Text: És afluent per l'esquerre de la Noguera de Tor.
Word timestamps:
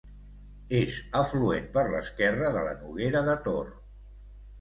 És 0.77 0.95
afluent 1.19 1.67
per 1.75 1.83
l'esquerre 1.91 2.47
de 2.55 2.63
la 2.69 2.73
Noguera 2.79 3.21
de 3.29 3.37
Tor. 3.49 3.71